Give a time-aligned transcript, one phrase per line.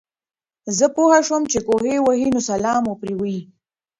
[0.77, 3.39] زۀ پوهه شوم چې کوهے وهي نو سلام مو پرې ووې